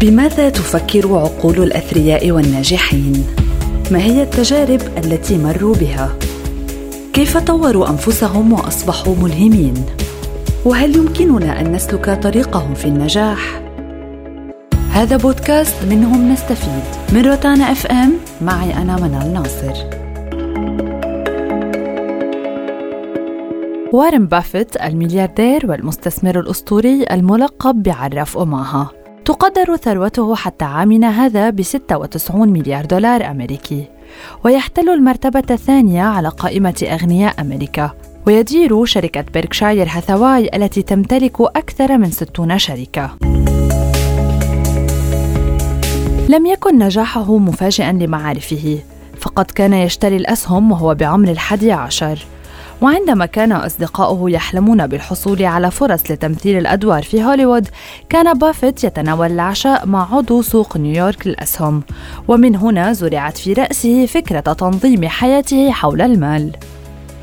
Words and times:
بماذا 0.00 0.48
تفكر 0.48 1.16
عقول 1.16 1.62
الأثرياء 1.62 2.30
والناجحين؟ 2.30 3.26
ما 3.90 3.98
هي 3.98 4.22
التجارب 4.22 4.80
التي 4.98 5.38
مروا 5.38 5.74
بها؟ 5.74 6.16
كيف 7.12 7.36
طوروا 7.36 7.90
أنفسهم 7.90 8.52
وأصبحوا 8.52 9.14
ملهمين؟ 9.22 9.74
وهل 10.64 10.96
يمكننا 10.96 11.60
أن 11.60 11.72
نسلك 11.72 12.22
طريقهم 12.22 12.74
في 12.74 12.84
النجاح؟ 12.84 13.62
هذا 14.92 15.16
بودكاست 15.16 15.74
منهم 15.90 16.32
نستفيد. 16.32 17.12
من 17.12 17.26
روتانا 17.26 17.72
إف 17.72 17.86
إم 17.86 18.12
معي 18.40 18.74
أنا 18.74 18.96
منال 18.96 19.32
ناصر. 19.32 19.74
وارن 23.92 24.26
بافيت 24.26 24.76
الملياردير 24.76 25.70
والمستثمر 25.70 26.40
الأسطوري 26.40 27.04
الملقب 27.10 27.82
بعراف 27.82 28.36
أوماها. 28.38 28.97
تقدر 29.28 29.76
ثروته 29.76 30.34
حتى 30.34 30.64
عامنا 30.64 31.10
هذا 31.10 31.50
ب 31.50 31.62
96 31.62 32.48
مليار 32.48 32.84
دولار 32.84 33.30
أمريكي. 33.30 33.84
ويحتل 34.44 34.88
المرتبة 34.88 35.42
الثانية 35.50 36.02
على 36.02 36.28
قائمة 36.28 36.74
أغنياء 36.82 37.40
أمريكا. 37.40 37.90
ويدير 38.26 38.84
شركة 38.84 39.24
بيركشاير 39.34 39.88
هاثاواي 39.90 40.50
التي 40.54 40.82
تمتلك 40.82 41.40
أكثر 41.40 41.98
من 41.98 42.10
60 42.10 42.58
شركة. 42.58 43.10
لم 46.28 46.46
يكن 46.46 46.78
نجاحه 46.78 47.36
مفاجئا 47.36 47.92
لمعارفه. 47.92 48.78
فقد 49.20 49.44
كان 49.44 49.72
يشتري 49.72 50.16
الأسهم 50.16 50.72
وهو 50.72 50.94
بعمر 50.94 51.28
الحادي 51.28 51.72
عشر. 51.72 52.26
وعندما 52.82 53.26
كان 53.26 53.52
أصدقاؤه 53.52 54.30
يحلمون 54.30 54.86
بالحصول 54.86 55.44
على 55.44 55.70
فرص 55.70 56.10
لتمثيل 56.10 56.58
الأدوار 56.58 57.02
في 57.02 57.24
هوليوود 57.24 57.68
كان 58.08 58.38
بافيت 58.38 58.84
يتناول 58.84 59.32
العشاء 59.32 59.86
مع 59.86 60.14
عضو 60.16 60.42
سوق 60.42 60.76
نيويورك 60.76 61.26
للأسهم 61.26 61.82
ومن 62.28 62.56
هنا 62.56 62.92
زرعت 62.92 63.38
في 63.38 63.52
رأسه 63.52 64.06
فكرة 64.06 64.40
تنظيم 64.40 65.08
حياته 65.08 65.70
حول 65.70 66.00
المال. 66.00 66.52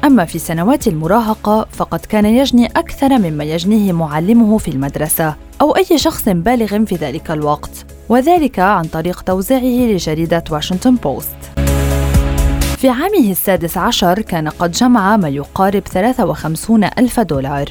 أما 0.03 0.25
في 0.25 0.39
سنوات 0.39 0.87
المراهقة 0.87 1.67
فقد 1.71 1.99
كان 1.99 2.25
يجني 2.25 2.65
أكثر 2.65 3.17
مما 3.17 3.43
يجنيه 3.43 3.93
معلمه 3.93 4.57
في 4.57 4.67
المدرسة 4.67 5.35
أو 5.61 5.75
أي 5.75 5.97
شخص 5.97 6.29
بالغ 6.29 6.85
في 6.85 6.95
ذلك 6.95 7.31
الوقت 7.31 7.85
وذلك 8.09 8.59
عن 8.59 8.83
طريق 8.83 9.21
توزيعه 9.21 9.93
لجريدة 9.93 10.43
واشنطن 10.51 10.95
بوست. 10.95 11.54
في 12.75 12.89
عامه 12.89 13.31
السادس 13.31 13.77
عشر 13.77 14.21
كان 14.21 14.49
قد 14.49 14.71
جمع 14.71 15.17
ما 15.17 15.29
يقارب 15.29 15.83
53 15.87 16.83
ألف 16.83 17.19
دولار. 17.19 17.65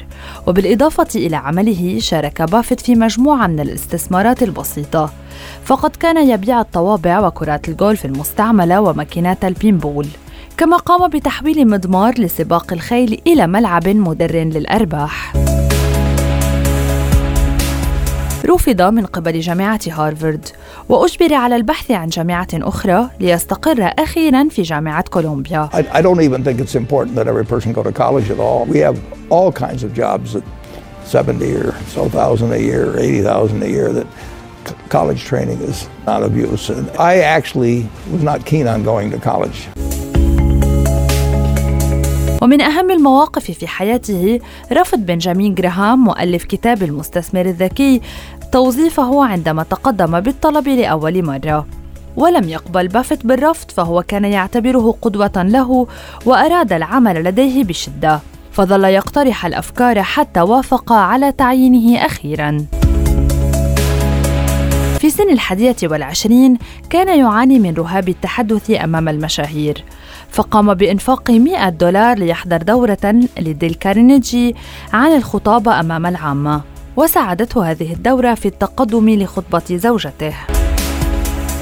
وبالإضافة 0.47 1.07
إلى 1.15 1.35
عمله 1.35 1.99
شارك 1.99 2.41
بافيت 2.41 2.81
في 2.81 2.95
مجموعة 2.95 3.47
من 3.47 3.59
الاستثمارات 3.59 4.43
البسيطة. 4.43 5.13
فقد 5.63 5.95
كان 5.95 6.29
يبيع 6.29 6.61
الطوابع 6.61 7.27
وكرات 7.27 7.69
الجولف 7.69 8.05
المستعملة 8.05 8.81
وماكينات 8.81 9.45
ال 9.45 9.52
pinball. 9.52 10.07
كما 10.57 10.77
قام 10.77 11.09
بتحويل 11.09 11.67
مضمار 11.69 12.13
لسباق 12.19 12.73
الخيل 12.73 13.21
إلى 13.27 13.47
ملعب 13.47 13.87
مدر 13.87 14.35
للأرباح. 14.35 15.33
رفض 18.45 18.81
من 18.81 19.05
قبل 19.05 19.39
جامعة 19.39 19.79
هارفارد 19.87 20.47
وأجبر 20.89 21.33
على 21.33 21.55
البحث 21.55 21.91
عن 21.91 22.09
جامعة 22.09 22.47
أخرى 22.53 23.09
ليستقر 23.19 23.93
أخيرا 23.99 24.49
في 24.49 24.61
جامعة 24.61 25.03
كولومبيا 25.09 25.69
I, 25.73 26.01
don't 26.01 26.21
even 26.21 26.43
think 26.43 26.59
it's 26.59 26.75
important 26.75 27.15
that 27.15 27.27
every 27.27 27.45
person 27.45 27.73
go 27.73 27.83
to 27.83 27.91
college 27.91 28.29
at 28.29 28.39
all. 28.39 28.65
We 28.65 28.79
have 28.79 28.97
all 29.29 29.51
kinds 29.51 29.83
of 29.83 29.93
jobs 29.93 30.35
at 30.35 30.43
70 31.05 31.55
or 31.55 31.71
so 31.87 32.09
thousand 32.09 32.53
a 32.53 32.59
year, 32.59 32.97
80,000 32.97 33.63
a 33.63 33.67
year 33.67 33.91
that 33.93 34.07
college 34.89 35.23
training 35.23 35.59
is 35.61 35.87
not 36.05 36.23
of 36.23 36.35
use. 36.35 36.69
And 36.69 36.89
I 36.91 37.19
actually 37.19 37.87
was 38.11 38.23
not 38.23 38.45
keen 38.45 38.67
on 38.67 38.83
going 38.83 39.11
to 39.11 39.19
college. 39.19 39.67
ومن 42.45 42.61
أهم 42.61 42.91
المواقف 42.91 43.51
في 43.51 43.67
حياته 43.67 44.39
رفض 44.71 44.99
بنجامين 44.99 45.55
جراهام 45.55 46.03
مؤلف 46.03 46.43
كتاب 46.43 46.83
المستثمر 46.83 47.45
الذكي 47.45 48.01
توظيفه 48.51 49.25
عندما 49.25 49.63
تقدم 49.63 50.19
بالطلب 50.19 50.67
لأول 50.67 51.25
مرة. 51.25 51.67
ولم 52.17 52.49
يقبل 52.49 52.87
بافيت 52.87 53.25
بالرفض 53.25 53.71
فهو 53.71 54.03
كان 54.03 54.25
يعتبره 54.25 54.95
قدوة 55.01 55.31
له 55.35 55.87
وأراد 56.25 56.73
العمل 56.73 57.23
لديه 57.23 57.63
بشدة. 57.63 58.19
فظل 58.51 58.83
يقترح 58.83 59.45
الأفكار 59.45 60.03
حتى 60.03 60.41
وافق 60.41 60.93
على 60.93 61.31
تعيينه 61.31 62.05
أخيراً. 62.05 62.65
في 64.99 65.09
سن 65.09 65.29
الحادية 65.29 65.75
والعشرين 65.83 66.57
كان 66.89 67.19
يعاني 67.19 67.59
من 67.59 67.73
رهاب 67.73 68.09
التحدث 68.09 68.71
أمام 68.71 69.09
المشاهير. 69.09 69.83
فقام 70.31 70.73
بإنفاق 70.73 71.31
100 71.31 71.69
دولار 71.69 72.17
ليحضر 72.17 72.57
دورة 72.57 73.27
لديل 73.39 73.73
كارنيجي 73.73 74.55
عن 74.93 75.15
الخطابة 75.15 75.79
أمام 75.79 76.05
العامة 76.05 76.61
وساعدته 76.95 77.71
هذه 77.71 77.93
الدورة 77.93 78.33
في 78.33 78.47
التقدم 78.47 79.09
لخطبة 79.09 79.77
زوجته. 79.77 80.33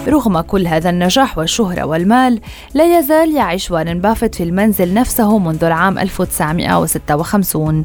رغم 0.07 0.41
كل 0.41 0.67
هذا 0.67 0.89
النجاح 0.89 1.37
والشهرة 1.37 1.83
والمال 1.83 2.41
لا 2.73 2.99
يزال 2.99 3.31
يعيش 3.35 3.71
وارن 3.71 3.99
بافيت 3.99 4.35
في 4.35 4.43
المنزل 4.43 4.93
نفسه 4.93 5.37
منذ 5.37 5.63
العام 5.63 5.99
1956 5.99 7.83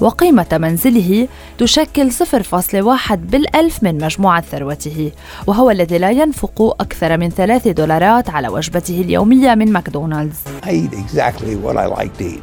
وقيمة 0.00 0.46
منزله 0.52 1.28
تشكل 1.58 2.10
0.1 2.12 3.14
بالألف 3.14 3.82
من 3.82 4.04
مجموعة 4.04 4.40
ثروته 4.40 5.12
وهو 5.46 5.70
الذي 5.70 5.98
لا 5.98 6.10
ينفق 6.10 6.76
أكثر 6.80 7.16
من 7.16 7.30
ثلاث 7.30 7.68
دولارات 7.68 8.30
على 8.30 8.48
وجبته 8.48 9.00
اليومية 9.00 9.54
من 9.54 9.72
ماكدونالدز 9.72 10.38
I 10.64 10.68
eat 10.68 10.92
exactly 10.92 11.56
what 11.56 11.76
I 11.76 11.86
like 11.86 12.16
to 12.18 12.24
eat. 12.24 12.42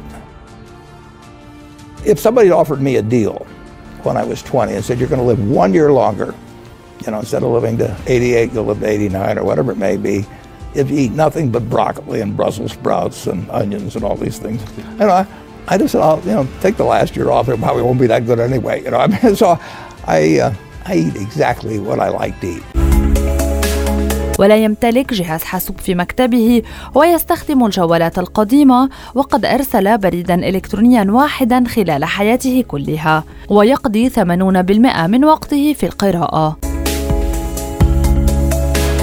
If 2.04 2.18
somebody 2.18 2.50
offered 2.50 2.80
me 2.80 2.96
a 2.96 3.02
deal 3.02 3.46
when 4.02 4.16
I 4.16 4.24
was 4.24 4.42
20 4.42 4.74
and 4.74 4.84
said, 4.84 4.98
You're 4.98 5.08
going 5.08 5.20
to 5.20 5.26
live 5.26 5.50
one 5.50 5.72
year 5.72 5.92
longer, 5.92 6.34
you 7.05 7.11
know, 7.11 7.19
instead 7.19 7.43
of 7.43 7.49
living 7.49 7.77
to 7.77 7.95
88, 8.07 8.53
you'll 8.53 8.65
live 8.65 8.79
to 8.79 8.87
89 8.87 9.37
or 9.37 9.43
whatever 9.43 9.71
it 9.71 9.77
may 9.77 9.97
be, 9.97 10.25
if 10.73 10.89
you 10.91 10.97
eat 10.97 11.11
nothing 11.11 11.51
but 11.51 11.69
broccoli 11.69 12.21
and 12.21 12.35
Brussels 12.35 12.73
sprouts 12.73 13.27
and 13.27 13.49
onions 13.49 13.95
and 13.95 14.03
all 14.03 14.15
these 14.15 14.39
things. 14.39 14.61
You 14.77 15.05
know, 15.05 15.09
I, 15.09 15.27
I 15.67 15.77
just 15.77 15.91
said, 15.91 16.01
I'll, 16.01 16.19
you 16.21 16.31
know, 16.31 16.47
take 16.61 16.77
the 16.77 16.85
last 16.85 17.15
year 17.15 17.29
off. 17.29 17.49
It 17.49 17.59
probably 17.59 17.83
won't 17.83 17.99
be 17.99 18.07
that 18.07 18.25
good 18.25 18.39
anyway. 18.39 18.83
You 18.83 18.91
know, 18.91 18.97
I 18.97 19.07
mean, 19.07 19.35
so 19.35 19.59
I, 20.05 20.39
uh, 20.39 20.53
I 20.85 20.95
eat 20.95 21.15
exactly 21.15 21.79
what 21.79 21.99
I 21.99 22.09
like 22.09 22.39
to 22.41 22.47
eat. 22.47 22.63
ولا 24.39 24.55
يمتلك 24.55 25.13
جهاز 25.13 25.43
حاسوب 25.43 25.79
في 25.79 25.95
مكتبه 25.95 26.61
ويستخدم 26.95 27.65
الجوالات 27.65 28.19
القديمة 28.19 28.89
وقد 29.15 29.45
أرسل 29.45 29.97
بريدا 29.97 30.35
إلكترونيا 30.35 31.07
واحدا 31.09 31.63
خلال 31.67 32.05
حياته 32.05 32.63
كلها 32.67 33.23
ويقضي 33.49 34.09
80% 34.09 34.19
من 35.07 35.25
وقته 35.25 35.73
في 35.73 35.85
القراءة 35.85 36.60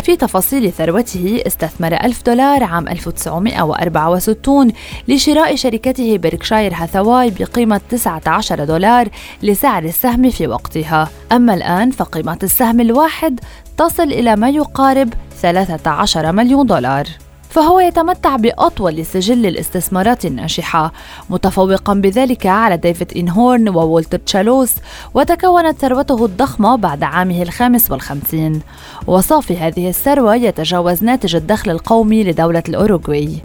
في 0.10 0.16
تفاصيل 0.16 0.72
ثروته 0.72 1.44
استثمر 1.48 1.94
ألف 1.94 2.24
دولار 2.26 2.64
عام 2.64 2.88
1964 2.88 4.72
لشراء 5.08 5.56
شركته 5.56 6.18
بركشاير 6.18 6.74
هاثاواي 6.76 7.30
بقيمة 7.40 7.82
19 7.90 8.64
دولار 8.64 9.08
لسعر 9.44 9.84
السهم 9.84 10.30
في 10.30 10.48
وقتها. 10.48 11.10
أما 11.32 11.54
الآن 11.54 11.92
فقيمة 11.92 12.40
السهم 12.44 12.80
الواحد 12.80 13.40
تصل 13.78 14.04
إلى 14.04 14.36
ما 14.36 14.50
يقارب 14.50 15.14
13 15.42 16.32
مليون 16.32 16.66
دولار. 16.66 17.08
فهو 17.50 17.80
يتمتع 17.80 18.36
بأطول 18.36 19.06
سجل 19.06 19.46
الاستثمارات 19.46 20.26
الناجحة 20.26 20.94
متفوقا 21.30 21.94
بذلك 21.94 22.46
على 22.46 22.78
ديفيد 22.78 23.14
أينهورن 23.18 23.70
وولتر 23.70 24.18
تشالوس 24.18 24.76
وتكونت 25.14 25.80
ثروته 25.80 26.26
الضخمة 26.26 26.76
بعد 26.76 27.04
عامه 27.04 27.42
الخامس 27.42 27.92
والخمسين. 27.92 28.62
وصافي 29.08 29.58
هذه 29.58 29.90
الثروة 29.90 30.36
يتجاوز 30.36 31.04
ناتج 31.04 31.36
الدخل 31.36 31.72
القومي 31.72 32.24
لدولة 32.24 32.64
الأوروغواي. 32.70 33.42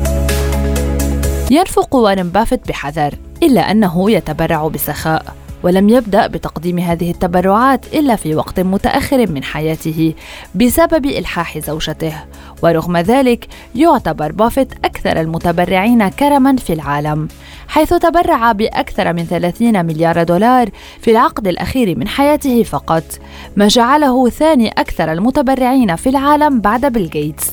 ينفق 1.50 1.94
وارن 1.94 2.28
بافيت 2.28 2.68
بحذر 2.68 3.14
إلا 3.42 3.70
أنه 3.70 4.10
يتبرع 4.10 4.68
بسخاء. 4.68 5.43
ولم 5.64 5.88
يبدأ 5.88 6.26
بتقديم 6.26 6.78
هذه 6.78 7.10
التبرعات 7.10 7.94
إلا 7.94 8.16
في 8.16 8.34
وقت 8.34 8.60
متأخر 8.60 9.30
من 9.30 9.44
حياته 9.44 10.14
بسبب 10.54 11.06
إلحاح 11.06 11.58
زوجته 11.58 12.14
ورغم 12.62 12.96
ذلك 12.96 13.48
يعتبر 13.74 14.32
بافيت 14.32 14.72
أكثر 14.84 15.20
المتبرعين 15.20 16.08
كرما 16.08 16.56
في 16.56 16.72
العالم 16.72 17.28
حيث 17.68 17.94
تبرع 17.94 18.52
بأكثر 18.52 19.12
من 19.12 19.24
30 19.24 19.86
مليار 19.86 20.22
دولار 20.22 20.68
في 21.00 21.10
العقد 21.10 21.48
الأخير 21.48 21.98
من 21.98 22.08
حياته 22.08 22.62
فقط 22.62 23.04
ما 23.56 23.68
جعله 23.68 24.28
ثاني 24.28 24.68
أكثر 24.68 25.12
المتبرعين 25.12 25.96
في 25.96 26.08
العالم 26.08 26.60
بعد 26.60 26.86
بيل 26.86 27.10
جيتس. 27.10 27.50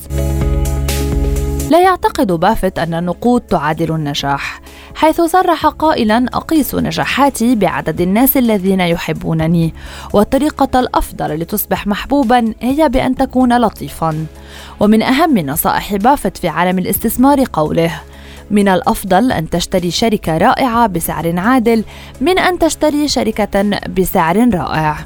لا 1.71 1.79
يعتقد 1.79 2.31
بافيت 2.31 2.79
أن 2.79 2.93
النقود 2.93 3.41
تعادل 3.41 3.95
النجاح 3.95 4.61
حيث 4.95 5.21
صرح 5.21 5.65
قائلا 5.65 6.25
أقيس 6.33 6.75
نجاحاتي 6.75 7.55
بعدد 7.55 8.01
الناس 8.01 8.37
الذين 8.37 8.79
يحبونني 8.79 9.73
والطريقة 10.13 10.79
الأفضل 10.79 11.35
لتصبح 11.35 11.87
محبوبا 11.87 12.53
هي 12.61 12.89
بأن 12.89 13.15
تكون 13.15 13.61
لطيفا. 13.61 14.25
ومن 14.79 15.01
أهم 15.01 15.37
نصائح 15.37 15.95
بافت 15.95 16.37
في 16.37 16.47
عالم 16.47 16.79
الاستثمار 16.79 17.43
قوله 17.53 18.01
من 18.51 18.67
الأفضل 18.67 19.31
أن 19.31 19.49
تشتري 19.49 19.91
شركة 19.91 20.37
رائعة 20.37 20.87
بسعر 20.87 21.39
عادل 21.39 21.83
من 22.21 22.39
أن 22.39 22.59
تشتري 22.59 23.07
شركة 23.07 23.79
بسعر 23.97 24.53
رائع. 24.53 24.97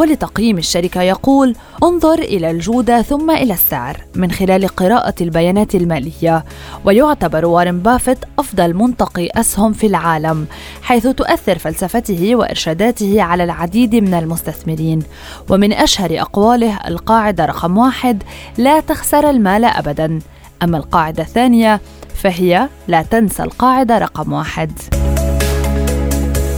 ولتقييم 0.00 0.58
الشركة 0.58 1.02
يقول 1.02 1.54
انظر 1.82 2.18
إلى 2.18 2.50
الجودة 2.50 3.02
ثم 3.02 3.30
إلى 3.30 3.54
السعر 3.54 3.96
من 4.14 4.30
خلال 4.30 4.68
قراءة 4.68 5.14
البيانات 5.20 5.74
المالية. 5.74 6.44
ويعتبر 6.84 7.46
وارن 7.46 7.78
بافيت 7.78 8.18
أفضل 8.38 8.74
منتقي 8.74 9.28
أسهم 9.34 9.72
في 9.72 9.86
العالم 9.86 10.46
حيث 10.82 11.06
تؤثر 11.06 11.58
فلسفته 11.58 12.36
وإرشاداته 12.36 13.22
على 13.22 13.44
العديد 13.44 13.94
من 13.94 14.14
المستثمرين. 14.14 15.02
ومن 15.50 15.72
أشهر 15.72 16.20
أقواله 16.20 16.76
القاعدة 16.86 17.44
رقم 17.44 17.78
واحد 17.78 18.22
لا 18.58 18.80
تخسر 18.80 19.30
المال 19.30 19.64
أبداً. 19.64 20.18
أما 20.62 20.78
القاعدة 20.78 21.22
الثانية 21.22 21.80
فهي 22.14 22.68
لا 22.88 23.02
تنسى 23.02 23.42
القاعدة 23.42 23.98
رقم 23.98 24.32
واحد. 24.32 24.99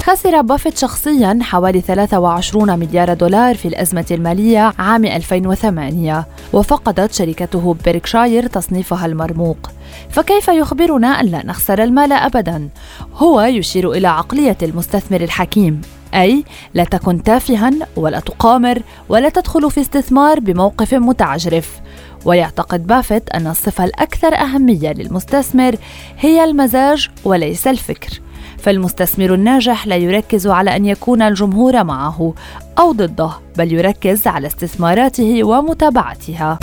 خسر 0.04 0.40
بافيت 0.40 0.78
شخصيا 0.78 1.38
حوالي 1.42 1.80
23 1.80 2.78
مليار 2.78 3.14
دولار 3.14 3.54
في 3.54 3.68
الأزمة 3.68 4.06
المالية 4.10 4.72
عام 4.78 5.04
2008 5.04 6.26
وفقدت 6.52 7.12
شركته 7.12 7.76
بيركشاير 7.84 8.46
تصنيفها 8.46 9.06
المرموق. 9.06 9.70
فكيف 10.10 10.48
يخبرنا 10.48 11.20
أن 11.20 11.26
لا 11.26 11.46
نخسر 11.46 11.82
المال 11.82 12.12
أبدا؟ 12.12 12.68
هو 13.14 13.40
يشير 13.40 13.92
إلى 13.92 14.08
عقلية 14.08 14.56
المستثمر 14.62 15.20
الحكيم 15.20 15.80
أي 16.14 16.44
لا 16.74 16.84
تكن 16.84 17.22
تافها 17.22 17.70
ولا 17.96 18.20
تقامر 18.20 18.82
ولا 19.08 19.28
تدخل 19.28 19.70
في 19.70 19.80
استثمار 19.80 20.40
بموقف 20.40 20.94
متعجرف. 20.94 21.80
ويعتقد 22.24 22.86
بافيت 22.86 23.30
أن 23.30 23.46
الصفة 23.46 23.84
الأكثر 23.84 24.34
أهمية 24.34 24.92
للمستثمر 24.92 25.76
هي 26.18 26.44
المزاج 26.44 27.08
وليس 27.24 27.66
الفكر. 27.66 28.20
فالمستثمر 28.58 29.34
الناجح 29.34 29.86
لا 29.86 29.96
يركز 29.96 30.46
على 30.46 30.76
أن 30.76 30.86
يكون 30.86 31.22
الجمهور 31.22 31.84
معه 31.84 32.34
أو 32.78 32.92
ضده 32.92 33.30
بل 33.56 33.72
يركز 33.72 34.26
على 34.26 34.46
استثماراته 34.46 35.44
ومتابعتها. 35.44 36.58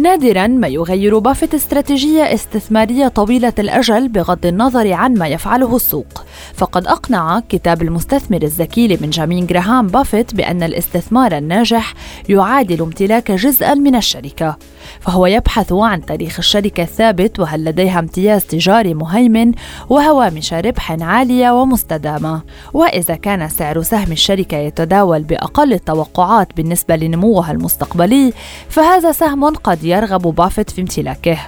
نادرا 0.00 0.46
ما 0.46 0.68
يغير 0.68 1.18
بافيت 1.18 1.54
استراتيجية 1.54 2.22
استثمارية 2.22 3.08
طويلة 3.08 3.52
الأجل 3.58 4.08
بغض 4.08 4.46
النظر 4.46 4.92
عن 4.92 5.14
ما 5.14 5.28
يفعله 5.28 5.76
السوق. 5.76 6.24
فقد 6.54 6.86
أقنع 6.86 7.40
كتاب 7.48 7.82
المستثمر 7.82 8.42
الذكي 8.42 8.88
لبنجامين 8.88 9.46
جراهام 9.46 9.86
بافيت 9.86 10.34
بأن 10.34 10.62
الاستثمار 10.62 11.38
الناجح 11.38 11.94
يعادل 12.28 12.82
امتلاك 12.82 13.32
جزءا 13.32 13.74
من 13.74 13.96
الشركة. 13.96 14.56
فهو 15.00 15.26
يبحث 15.26 15.72
عن 15.72 16.06
تاريخ 16.06 16.38
الشركة 16.38 16.82
الثابت 16.82 17.40
وهل 17.40 17.64
لديها 17.64 17.98
امتياز 17.98 18.44
تجاري 18.44 18.94
مهيمن 18.94 19.52
وهوامش 19.88 20.52
ربح 20.52 20.92
عالية 20.92 21.50
ومستدامة. 21.50 22.42
وإذا 22.72 23.14
كان 23.14 23.48
سعر 23.48 23.82
سهم 23.82 24.12
الشركة 24.12 24.56
يتداول 24.56 25.22
بأقل 25.22 25.72
التوقعات 25.72 26.56
بالنسبة 26.56 26.96
لنموها 26.96 27.52
المستقبلي 27.52 28.32
فهذا 28.68 29.12
سهم 29.12 29.44
قد 29.44 29.84
يرغب 29.84 30.22
بافيت 30.34 30.70
في 30.70 30.80
امتلاكه. 30.80 31.38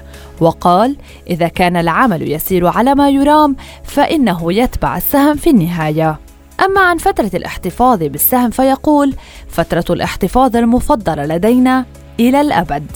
وقال 0.43 0.97
إذا 1.31 1.49
كان 1.49 1.77
العمل 1.77 2.31
يسير 2.33 2.67
على 2.67 2.95
ما 2.95 3.11
يرام 3.11 3.57
فإنه 3.85 4.53
يتبع 4.53 4.97
السهم 4.97 5.37
في 5.37 5.51
النهاية. 5.51 6.19
أما 6.65 6.81
عن 6.81 6.99
فترة 6.99 7.31
الاحتفاظ 7.35 7.99
بالسهم 7.99 8.51
فيقول 8.51 9.15
فترة 9.49 9.85
الاحتفاظ 9.91 10.57
المفضلة 10.57 11.27
لدينا 11.27 11.85
إلى 12.21 12.41
الأبد. 12.41 12.91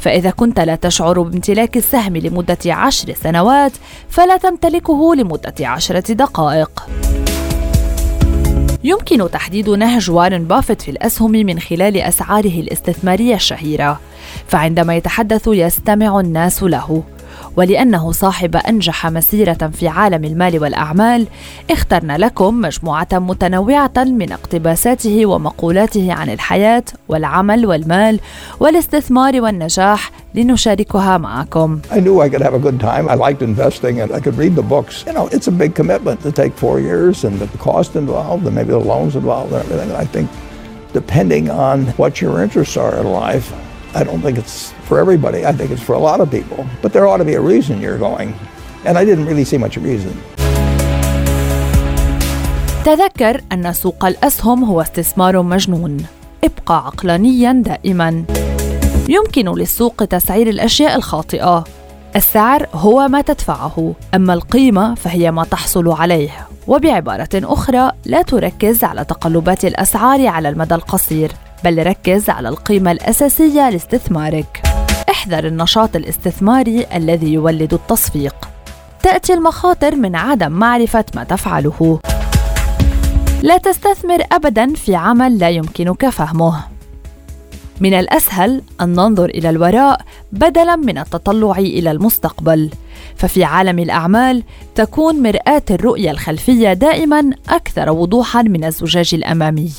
فإذا 0.00 0.30
كنت 0.30 0.60
لا 0.60 0.74
تشعر 0.74 1.22
بامتلاك 1.22 1.76
السهم 1.76 2.16
لمدة 2.16 2.58
عشر 2.66 3.14
سنوات 3.14 3.72
فلا 4.08 4.36
تمتلكه 4.36 5.14
لمدة 5.14 5.54
عشرة 5.60 6.12
دقائق. 6.12 6.88
يمكن 8.84 9.30
تحديد 9.30 9.70
نهج 9.70 10.10
وارن 10.10 10.44
بافيت 10.44 10.82
في 10.82 10.90
الأسهم 10.90 11.30
من 11.30 11.60
خلال 11.60 11.96
أسعاره 11.96 12.60
الاستثمارية 12.60 13.34
الشهيرة. 13.34 14.00
فعندما 14.48 14.96
يتحدث 14.96 15.48
يستمع 15.48 16.20
الناس 16.20 16.62
له 16.62 17.02
ولأنه 17.56 18.12
صاحب 18.12 18.56
أنجح 18.56 19.06
مسيرة 19.06 19.70
في 19.72 19.88
عالم 19.88 20.24
المال 20.24 20.62
والأعمال 20.62 21.26
اخترنا 21.70 22.18
لكم 22.18 22.60
مجموعة 22.60 23.08
متنوعة 23.12 23.92
من 23.96 24.32
اقتباساته 24.32 25.26
ومقولاته 25.26 26.12
عن 26.12 26.30
الحياة 26.30 26.84
والعمل 27.08 27.66
والمال 27.66 28.20
والاستثمار 28.60 29.40
والنجاح 29.40 30.10
لنشاركها 30.34 31.18
معكم. 31.18 31.80
I 31.90 32.00
knew 32.00 32.20
I 32.20 32.28
could 32.28 32.42
have 32.42 32.54
a 32.54 32.58
good 32.58 32.80
time. 32.80 33.08
I 33.08 33.14
liked 33.14 33.42
investing 33.42 34.00
and 34.00 34.12
I 34.12 34.20
could 34.20 34.36
read 34.36 34.54
the 34.54 34.62
books. 34.62 35.04
You 35.06 35.12
know, 35.12 35.28
it's 35.32 35.48
a 35.48 35.56
big 35.62 35.74
commitment 35.74 36.20
to 36.22 36.32
take 36.32 36.52
four 36.64 36.80
years 36.80 37.24
and 37.24 37.38
the 37.38 37.48
cost 37.58 37.96
involved 37.96 38.44
and 38.46 38.54
maybe 38.54 38.70
the 38.70 38.86
loans 38.94 39.14
involved 39.16 39.52
and 39.52 39.62
everything. 39.62 39.92
I 39.92 40.04
think 40.04 40.28
depending 40.92 41.50
on 41.50 41.86
what 42.00 42.12
your 42.22 42.42
interests 42.44 42.76
are 42.76 42.94
in 43.02 43.06
life, 43.24 43.46
I 43.98 44.02
don't 44.08 44.22
think 44.26 44.36
it's 44.42 44.58
for 44.88 44.96
everybody. 45.04 45.40
I 45.50 45.52
think 45.58 45.68
it's 45.74 45.86
for 45.88 45.94
a 46.00 46.04
lot 46.08 46.18
of 46.24 46.28
people. 46.38 46.60
But 46.82 46.90
there 46.92 47.04
ought 47.10 47.20
to 47.24 47.28
be 47.32 47.36
a 47.42 47.44
reason 47.52 47.74
you're 47.84 48.02
going. 48.08 48.28
And 48.86 48.94
I 49.00 49.04
didn't 49.08 49.26
really 49.30 49.46
see 49.50 49.58
much 49.66 49.76
reason. 49.90 50.14
تذكر 52.84 53.40
أن 53.52 53.72
سوق 53.72 54.04
الأسهم 54.04 54.64
هو 54.64 54.80
استثمار 54.80 55.42
مجنون. 55.42 56.06
ابقى 56.44 56.86
عقلانيا 56.86 57.52
دائما. 57.52 58.24
يمكن 59.08 59.54
للسوق 59.54 60.04
تسعير 60.04 60.48
الأشياء 60.48 60.96
الخاطئة. 60.96 61.64
السعر 62.16 62.66
هو 62.74 63.08
ما 63.08 63.20
تدفعه، 63.20 63.94
أما 64.14 64.34
القيمة 64.34 64.94
فهي 64.94 65.30
ما 65.30 65.44
تحصل 65.44 65.88
عليه. 65.88 66.48
وبعبارة 66.66 67.28
أخرى 67.34 67.92
لا 68.04 68.22
تركز 68.22 68.84
على 68.84 69.04
تقلبات 69.04 69.64
الأسعار 69.64 70.26
على 70.26 70.48
المدى 70.48 70.74
القصير 70.74 71.32
بل 71.64 71.86
ركز 71.86 72.30
على 72.30 72.48
القيمة 72.48 72.92
الأساسية 72.92 73.70
لاستثمارك. 73.70 74.62
احذر 75.10 75.46
النشاط 75.46 75.96
الاستثماري 75.96 76.86
الذي 76.94 77.32
يولد 77.32 77.74
التصفيق. 77.74 78.34
تأتي 79.02 79.34
المخاطر 79.34 79.96
من 79.96 80.16
عدم 80.16 80.52
معرفة 80.52 81.04
ما 81.14 81.24
تفعله. 81.24 82.00
لا 83.42 83.58
تستثمر 83.58 84.22
أبدا 84.32 84.74
في 84.74 84.94
عمل 84.94 85.38
لا 85.38 85.48
يمكنك 85.48 86.08
فهمه. 86.08 86.64
من 87.80 87.94
الأسهل 87.94 88.62
أن 88.80 88.88
ننظر 88.88 89.24
إلى 89.24 89.50
الوراء 89.50 90.00
بدلا 90.32 90.76
من 90.76 90.98
التطلع 90.98 91.58
إلى 91.58 91.90
المستقبل، 91.90 92.70
ففي 93.16 93.44
عالم 93.44 93.78
الأعمال 93.78 94.42
تكون 94.74 95.22
مرآة 95.22 95.62
الرؤية 95.70 96.10
الخلفية 96.10 96.72
دائما 96.72 97.30
أكثر 97.48 97.90
وضوحا 97.90 98.42
من 98.42 98.64
الزجاج 98.64 99.10
الأمامي. 99.14 99.72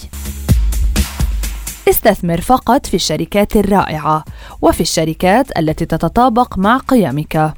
استثمر 1.89 2.41
فقط 2.41 2.85
في 2.85 2.93
الشركات 2.93 3.55
الرائعة 3.55 4.25
وفي 4.61 4.81
الشركات 4.81 5.57
التي 5.57 5.85
تتطابق 5.85 6.57
مع 6.57 6.77
قيمك. 6.77 7.53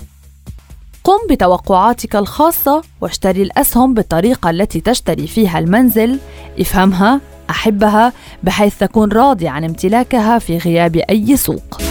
قم 1.03 1.17
بتوقعاتك 1.29 2.15
الخاصة 2.15 2.81
واشتري 3.01 3.41
الأسهم 3.41 3.93
بالطريقة 3.93 4.49
التي 4.49 4.79
تشتري 4.81 5.27
فيها 5.27 5.59
المنزل، 5.59 6.19
افهمها، 6.59 7.21
أحبها 7.49 8.13
بحيث 8.43 8.77
تكون 8.77 9.11
راضي 9.11 9.47
عن 9.47 9.63
امتلاكها 9.63 10.39
في 10.39 10.57
غياب 10.57 10.95
أي 10.95 11.37
سوق. 11.37 11.81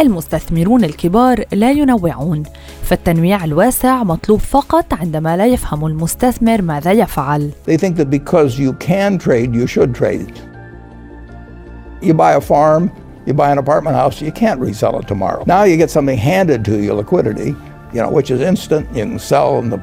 المستثمرون 0.00 0.84
الكبار 0.84 1.44
لا 1.52 1.70
ينوعون 1.70 2.42
فالتنويع 2.83 3.43
الواسع 3.43 4.03
مطلوب 4.03 4.39
فقط 4.39 4.93
عندما 4.93 5.37
لا 5.37 5.47
يفهم 5.47 5.85
المستثمر 5.85 6.61
ماذا 6.61 6.91
يفعل. 6.91 7.51
They 7.65 7.77
think 7.77 7.95
that 7.97 8.09
because 8.09 8.59
you 8.59 8.73
can 8.73 9.17
trade, 9.17 9.55
you 9.55 9.67
should 9.67 9.95
trade. 9.95 10.39
You 12.01 12.13
buy 12.13 12.33
a 12.33 12.41
farm, 12.41 12.91
you 13.25 13.33
buy 13.33 13.51
an 13.51 13.57
apartment 13.57 13.95
house, 13.95 14.21
you 14.21 14.31
can't 14.31 14.59
resell 14.59 14.99
it 14.99 15.07
tomorrow. 15.07 15.43
Now 15.47 15.63
you 15.63 15.75
get 15.77 15.89
something 15.89 16.17
handed 16.17 16.63
to 16.65 16.81
you, 16.81 16.93
liquidity, 16.93 17.55
you 17.93 18.01
know, 18.01 18.09
which 18.09 18.31
is 18.31 18.39
instant. 18.41 18.87
You 18.95 19.03
can 19.05 19.19
sell, 19.19 19.59
and 19.59 19.71
the 19.71 19.81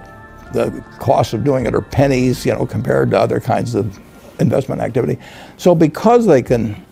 the 0.54 0.84
cost 0.98 1.34
of 1.34 1.44
doing 1.44 1.66
it 1.66 1.74
are 1.74 1.82
pennies, 1.82 2.46
you 2.46 2.52
know, 2.52 2.64
compared 2.64 3.10
to 3.10 3.18
other 3.18 3.40
kinds 3.40 3.74
of 3.74 4.00
investment 4.40 4.80
activity. 4.80 5.18
So 5.56 5.74
because 5.74 6.26
they 6.26 6.42
can 6.42 6.82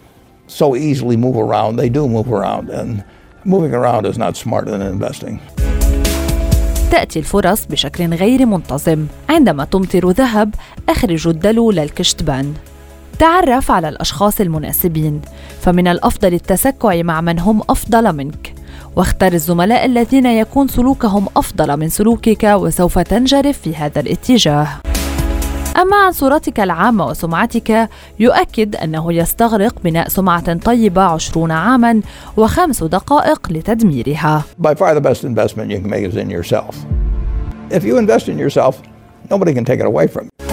so 0.48 0.76
easily 0.76 1.16
move 1.16 1.36
around, 1.36 1.76
they 1.76 1.88
do 1.88 2.06
move 2.06 2.30
around, 2.30 2.68
and 2.68 3.04
moving 3.44 3.72
around 3.72 4.04
is 4.04 4.18
not 4.18 4.36
smarter 4.36 4.70
than 4.70 4.82
investing. 4.82 5.40
تأتي 6.91 7.19
الفرص 7.19 7.65
بشكل 7.65 8.13
غير 8.13 8.45
منتظم. 8.45 9.05
عندما 9.29 9.65
تمطر 9.65 10.09
ذهب 10.09 10.55
أخرج 10.89 11.27
الدلو 11.27 11.71
للكشتبان 11.71 12.53
تعرف 13.19 13.71
على 13.71 13.89
الأشخاص 13.89 14.41
المناسبين 14.41 15.21
فمن 15.61 15.87
الأفضل 15.87 16.33
التسكع 16.33 17.01
مع 17.01 17.21
من 17.21 17.39
هم 17.39 17.61
أفضل 17.69 18.15
منك. 18.15 18.53
واختر 18.95 19.33
الزملاء 19.33 19.85
الذين 19.85 20.25
يكون 20.25 20.67
سلوكهم 20.67 21.27
أفضل 21.37 21.77
من 21.77 21.89
سلوكك 21.89 22.43
وسوف 22.43 22.99
تنجرف 22.99 23.57
في 23.57 23.75
هذا 23.75 23.99
الاتجاه. 23.99 24.67
أما 25.77 25.97
عن 26.05 26.11
صورتك 26.11 26.59
العامة 26.59 27.05
وسمعتك 27.05 27.89
يؤكد 28.19 28.75
أنه 28.75 29.13
يستغرق 29.13 29.75
بناء 29.83 30.07
سمعة 30.07 30.53
طيبة 30.53 31.01
عشرون 31.01 31.51
عاما 31.51 32.01
وخمس 32.37 32.83
دقائق 32.83 33.51
لتدميرها 33.51 34.43
By 34.61 34.73
far 34.75 34.93
the 34.95 35.01
best 35.01 35.23
investment 35.23 35.71
you 35.71 35.79
can 35.79 35.89
make 35.89 36.03
is 36.03 36.15
in 36.15 36.29
yourself. 36.29 36.75
If 37.69 37.83
you 37.83 37.97
invest 37.97 38.27
in 38.29 38.37
yourself, 38.39 38.81
nobody 39.29 39.53
can 39.53 39.65
take 39.65 39.79
it 39.79 39.85
away 39.85 40.07
from 40.07 40.23
you. 40.25 40.46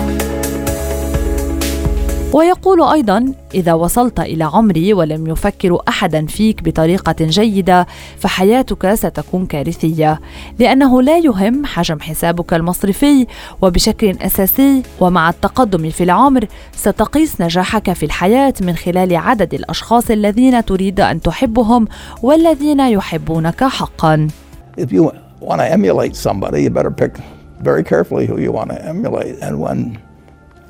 ويقول 2.35 2.83
أيضا 2.83 3.33
إذا 3.55 3.73
وصلت 3.73 4.21
إلى 4.21 4.45
عمري 4.45 4.95
ولم 4.95 5.27
يفكر 5.27 5.79
احدا 5.89 6.27
فيك 6.27 6.63
بطريقة 6.63 7.17
جيدة 7.21 7.87
فحياتك 8.19 8.95
ستكون 8.95 9.47
كارثية 9.47 10.21
لأنه 10.59 11.03
لا 11.03 11.19
يهم 11.19 11.67
حجم 11.67 12.01
حسابك 12.01 12.55
المصرفي 12.55 13.27
وبشكل 13.63 14.17
أساسي 14.23 14.83
ومع 15.01 15.31
التقدم 15.31 15.91
في 15.91 16.05
العمر 16.05 16.47
ستقيس 16.77 17.41
نجاحك 17.41 17.93
في 17.93 18.07
الحياة 18.07 18.55
من 18.61 18.77
خلال 18.77 19.17
عدد 19.17 19.55
الأشخاص 19.55 20.11
الذين 20.11 20.65
تريد 20.65 21.01
أن 21.01 21.21
تحبهم 21.21 21.89
والذين 22.23 22.81
يحبونك 22.81 23.65
حقا 23.65 24.29
If 24.77 24.93
you 24.93 25.13
want 25.41 25.61
to 25.61 25.71
emulate 25.71 26.17
somebody, 26.17 26.63
you 26.65 26.71
better 26.71 26.91
pick 26.91 27.13
very 27.61 27.85
carefully 27.85 28.27
who 28.27 28.41
you 28.41 28.51
want 28.51 28.71
to 28.71 28.85
emulate. 28.85 29.37
And 29.41 29.61
when 29.61 29.99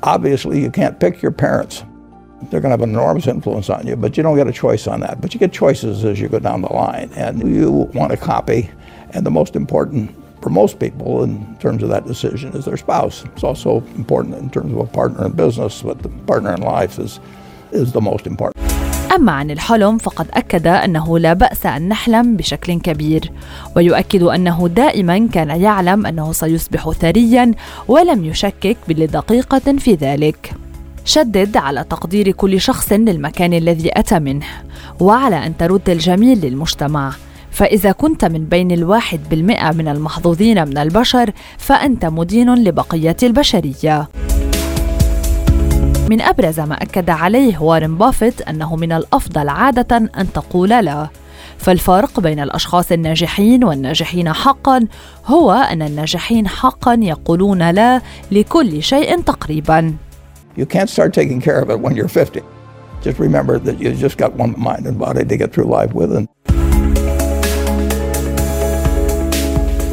obviously 0.05 0.61
you 0.61 0.71
can't 0.71 0.99
pick 0.99 1.21
your 1.21 1.31
parents. 1.31 1.83
They're 2.43 2.61
going 2.61 2.69
to 2.69 2.77
have 2.77 2.81
an 2.81 2.91
enormous 2.91 3.27
influence 3.27 3.69
on 3.69 3.87
you, 3.87 3.95
but 3.95 4.15
you 4.15 4.23
don't 4.23 4.37
get 4.37 4.47
a 4.47 4.53
choice 4.53 4.87
on 4.87 4.99
that. 4.99 5.19
But 5.19 5.33
you 5.33 5.39
get 5.39 5.51
choices 5.51 6.05
as 6.05 6.19
you 6.19 6.29
go 6.29 6.39
down 6.39 6.61
the 6.61 6.71
line, 6.71 7.11
and 7.15 7.55
you 7.55 7.71
want 7.93 8.11
to 8.11 8.17
copy. 8.17 8.69
And 9.11 9.25
the 9.25 9.31
most 9.31 9.55
important 9.55 10.15
for 10.41 10.49
most 10.49 10.79
people 10.79 11.23
in 11.23 11.57
terms 11.57 11.81
of 11.81 11.89
that 11.89 12.05
decision 12.05 12.53
is 12.53 12.65
their 12.65 12.77
spouse. 12.77 13.23
It's 13.25 13.43
also 13.43 13.77
important 13.95 14.35
in 14.35 14.49
terms 14.51 14.73
of 14.73 14.79
a 14.79 14.85
partner 14.85 15.25
in 15.25 15.31
business, 15.31 15.81
but 15.81 16.03
the 16.03 16.09
partner 16.09 16.53
in 16.53 16.61
life 16.61 16.99
is, 16.99 17.19
is 17.71 17.93
the 17.93 18.01
most 18.01 18.27
important. 18.27 18.54
أما 19.15 19.31
عن 19.31 19.51
الحلم 19.51 19.97
فقد 19.97 20.27
أكد 20.33 20.67
أنه 20.67 21.19
لا 21.19 21.33
بأس 21.33 21.65
أن 21.65 21.89
نحلم 21.89 22.35
بشكل 22.35 22.79
كبير 22.79 23.31
ويؤكد 23.75 24.23
أنه 24.23 24.67
دائما 24.67 25.27
كان 25.33 25.49
يعلم 25.49 26.05
أنه 26.05 26.31
سيصبح 26.31 26.91
ثريا 26.91 27.51
ولم 27.87 28.25
يشكك 28.25 28.77
بلدقيقة 28.87 29.77
في 29.77 29.93
ذلك. 29.93 30.53
شدد 31.05 31.57
على 31.57 31.83
تقدير 31.83 32.31
كل 32.31 32.61
شخص 32.61 32.91
للمكان 32.91 33.53
الذي 33.53 33.89
أتى 33.93 34.19
منه 34.19 34.45
وعلى 34.99 35.45
أن 35.45 35.57
ترد 35.57 35.89
الجميل 35.89 36.45
للمجتمع. 36.45 37.11
فإذا 37.51 37.91
كنت 37.91 38.25
من 38.25 38.45
بين 38.45 38.71
الواحد 38.71 39.19
بالمئة 39.29 39.71
من 39.71 39.87
المحظوظين 39.87 40.67
من 40.67 40.77
البشر 40.77 41.31
فأنت 41.57 42.05
مدين 42.05 42.55
لبقية 42.55 43.17
البشرية. 43.23 44.07
من 46.09 46.21
أبرز 46.21 46.59
ما 46.59 46.75
أكد 46.75 47.09
عليه 47.09 47.59
وارن 47.59 47.95
بافيت 47.95 48.41
أنه 48.41 48.75
من 48.75 48.91
الأفضل 48.91 49.49
عادة 49.49 49.97
أن 49.97 50.33
تقول 50.33 50.69
لا 50.69 51.07
فالفرق 51.57 52.19
بين 52.19 52.39
الأشخاص 52.39 52.91
الناجحين 52.91 53.63
والناجحين 53.63 54.33
حقا 54.33 54.87
هو 55.25 55.51
أن 55.51 55.81
الناجحين 55.81 56.47
حقا 56.47 56.97
يقولون 57.01 57.69
لا 57.69 58.01
لكل 58.31 58.83
شيء 58.83 59.21
تقريبا 59.21 59.95
You 60.57 60.65
can't 60.65 60.89
start 60.89 61.13
taking 61.13 61.41
care 61.41 61.59
of 61.59 61.69
it 61.69 61.79
when 61.79 61.95
you're 61.95 62.07
50. 62.07 62.41
Just 63.01 63.19
remember 63.19 63.59
that 63.59 63.79
you 63.79 63.91
just 63.93 64.17
got 64.17 64.33
one 64.33 64.53
mind 64.57 64.85
and 64.87 64.97
body 64.97 65.25
to 65.25 65.37
get 65.37 65.51
through 65.53 65.69
life 65.79 65.93
with. 65.93 66.11
And 66.17 66.27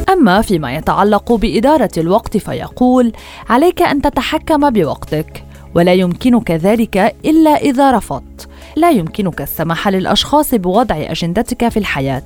أما 0.09 0.41
فيما 0.41 0.75
يتعلق 0.75 1.33
بإدارة 1.33 1.91
الوقت 1.97 2.37
فيقول 2.37 3.11
عليك 3.49 3.81
أن 3.81 4.01
تتحكم 4.01 4.69
بوقتك 4.69 5.42
ولا 5.75 5.93
يمكنك 5.93 6.51
ذلك 6.51 7.15
إلا 7.25 7.49
إذا 7.49 7.91
رفضت. 7.91 8.47
لا 8.75 8.91
يمكنك 8.91 9.41
السماح 9.41 9.87
للأشخاص 9.87 10.55
بوضع 10.55 10.95
أجندتك 10.97 11.69
في 11.69 11.77
الحياة. 11.77 12.23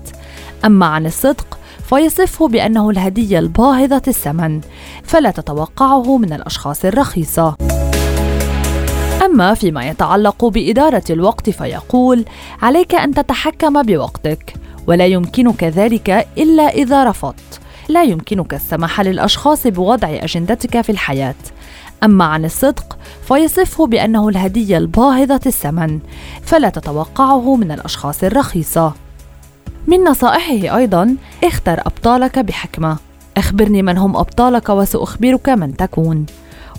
أما 0.65 0.85
عن 0.85 1.05
الصدق 1.05 1.57
فيصفه 1.89 2.47
بأنه 2.47 2.89
الهديه 2.89 3.39
الباهظة 3.39 4.01
الثمن 4.07 4.61
فلا 5.03 5.31
تتوقعه 5.31 6.17
من 6.17 6.33
الأشخاص 6.33 6.85
الرخيصة. 6.85 7.55
أما 9.25 9.53
فيما 9.53 9.87
يتعلق 9.87 10.45
بإدارة 10.45 11.03
الوقت 11.09 11.49
فيقول 11.49 12.25
عليك 12.61 12.95
أن 12.95 13.13
تتحكم 13.13 13.81
بوقتك 13.83 14.53
ولا 14.87 15.05
يمكنك 15.05 15.63
ذلك 15.63 16.27
إلا 16.37 16.63
إذا 16.63 17.03
رفضت. 17.03 17.59
لا 17.89 18.03
يمكنك 18.03 18.53
السماح 18.53 19.01
للأشخاص 19.01 19.67
بوضع 19.67 20.07
أجندتك 20.09 20.81
في 20.81 20.89
الحياة. 20.89 21.35
أما 22.03 22.25
عن 22.25 22.45
الصدق 22.45 22.97
فيصفه 23.27 23.87
بأنه 23.87 24.29
الهدية 24.29 24.77
الباهظة 24.77 25.39
الثمن 25.45 25.99
فلا 26.41 26.69
تتوقعه 26.69 27.55
من 27.55 27.71
الأشخاص 27.71 28.23
الرخيصة. 28.23 28.93
من 29.87 30.03
نصائحه 30.03 30.77
أيضا 30.77 31.15
اختر 31.43 31.79
أبطالك 31.79 32.39
بحكمة. 32.39 32.97
أخبرني 33.37 33.81
من 33.81 33.97
هم 33.97 34.17
أبطالك 34.17 34.69
وسأخبرك 34.69 35.49
من 35.49 35.77
تكون. 35.77 36.25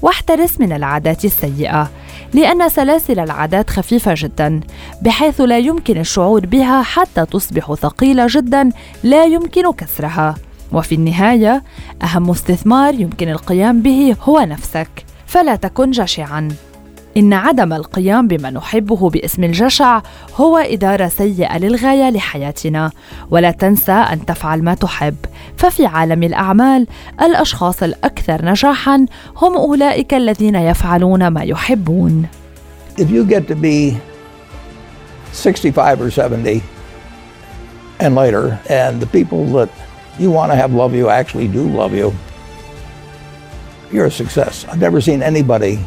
واحترس 0.02 0.60
من 0.60 0.72
العادات 0.72 1.24
السيئة 1.24 1.90
لأن 2.34 2.68
سلاسل 2.68 3.20
العادات 3.20 3.70
خفيفة 3.70 4.14
جدا 4.16 4.60
بحيث 5.02 5.40
لا 5.40 5.58
يمكن 5.58 5.98
الشعور 5.98 6.46
بها 6.46 6.82
حتى 6.82 7.26
تصبح 7.26 7.74
ثقيلة 7.74 8.26
جدا 8.30 8.70
لا 9.04 9.24
يمكن 9.24 9.72
كسرها. 9.72 10.34
وفي 10.72 10.94
النهاية 10.94 11.62
أهم 12.02 12.30
استثمار 12.30 12.94
يمكن 12.94 13.28
القيام 13.28 13.82
به 13.82 14.16
هو 14.22 14.40
نفسك. 14.40 15.07
فلا 15.28 15.56
تكن 15.56 15.90
جشعا. 15.90 16.48
إن 17.16 17.32
عدم 17.32 17.72
القيام 17.72 18.28
بما 18.28 18.50
نحبه 18.50 19.10
باسم 19.10 19.44
الجشع 19.44 20.00
هو 20.36 20.56
إدارة 20.56 21.08
سيئة 21.08 21.58
للغاية 21.58 22.10
لحياتنا، 22.10 22.90
ولا 23.30 23.50
تنسى 23.50 23.92
أن 23.92 24.26
تفعل 24.26 24.62
ما 24.62 24.74
تحب، 24.74 25.16
ففي 25.56 25.86
عالم 25.86 26.22
الأعمال 26.22 26.86
الأشخاص 27.22 27.82
الأكثر 27.82 28.44
نجاحًا 28.44 29.06
هم 29.36 29.56
أولئك 29.56 30.14
الذين 30.14 30.54
يفعلون 30.54 31.28
ما 31.28 31.42
يحبون. 31.42 32.26
If 32.98 33.10
you 33.10 33.24
get 33.24 33.48
to 33.48 33.54
be 33.54 33.96
65 35.32 36.00
or 36.00 36.10
70 36.10 36.62
and 38.00 38.14
later, 38.14 38.58
and 38.70 39.00
the 39.02 39.06
people 39.06 39.44
that 39.58 39.68
you 40.18 40.30
want 40.30 40.52
to 40.52 40.56
have 40.56 40.72
love 40.72 40.94
you 40.94 41.08
actually 41.08 41.48
do 41.48 41.64
love 41.80 41.94
you, 41.94 42.12
you're 43.92 44.06
a 44.06 44.10
success. 44.10 44.64
I've 44.66 44.80
never 44.80 45.00
seen 45.00 45.22
anybody 45.22 45.78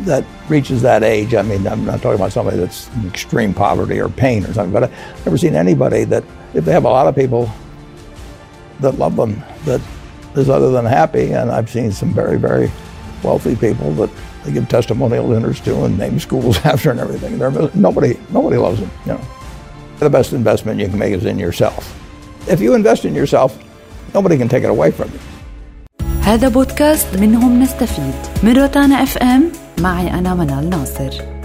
that 0.00 0.24
reaches 0.48 0.82
that 0.82 1.02
age. 1.02 1.34
I 1.34 1.42
mean, 1.42 1.66
I'm 1.66 1.84
not 1.84 2.02
talking 2.02 2.18
about 2.18 2.32
somebody 2.32 2.56
that's 2.56 2.88
in 2.94 3.08
extreme 3.08 3.54
poverty 3.54 4.00
or 4.00 4.08
pain 4.08 4.44
or 4.44 4.52
something, 4.52 4.72
but 4.72 4.84
I've 4.84 5.26
never 5.26 5.38
seen 5.38 5.54
anybody 5.54 6.04
that, 6.04 6.24
if 6.54 6.64
they 6.64 6.72
have 6.72 6.84
a 6.84 6.90
lot 6.90 7.06
of 7.06 7.14
people 7.14 7.50
that 8.80 8.98
love 8.98 9.16
them, 9.16 9.42
that 9.64 9.80
is 10.36 10.48
other 10.48 10.70
than 10.70 10.84
happy. 10.84 11.32
And 11.32 11.50
I've 11.50 11.68
seen 11.68 11.92
some 11.92 12.12
very, 12.12 12.38
very 12.38 12.70
wealthy 13.22 13.56
people 13.56 13.92
that 13.94 14.10
they 14.44 14.52
give 14.52 14.68
testimonial 14.68 15.28
dinners 15.30 15.60
to 15.62 15.84
and 15.84 15.98
name 15.98 16.18
schools 16.20 16.58
after 16.64 16.90
and 16.90 17.00
everything. 17.00 17.38
They're, 17.38 17.50
nobody, 17.74 18.18
nobody 18.30 18.56
loves 18.56 18.80
them. 18.80 18.90
You 19.04 19.12
know, 19.14 19.20
the 19.98 20.10
best 20.10 20.32
investment 20.32 20.80
you 20.80 20.88
can 20.88 20.98
make 20.98 21.12
is 21.12 21.24
in 21.24 21.38
yourself. 21.38 21.94
If 22.48 22.60
you 22.60 22.74
invest 22.74 23.04
in 23.04 23.14
yourself, 23.14 23.58
nobody 24.14 24.38
can 24.38 24.48
take 24.48 24.64
it 24.64 24.70
away 24.70 24.90
from 24.90 25.10
you. 25.12 25.18
هذا 26.28 26.48
بودكاست 26.48 27.16
منهم 27.16 27.62
نستفيد 27.62 28.14
من 28.42 28.56
روتانا 28.56 29.02
اف 29.02 29.18
ام. 29.18 29.52
معي 29.78 30.10
أنا 30.10 30.34
منال 30.34 30.70
ناصر. 30.70 31.37